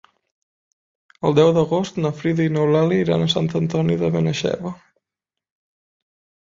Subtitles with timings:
[1.29, 4.75] El deu d'agost na Frida i n'Eulàlia iran a Sant Antoni de Benaixeve.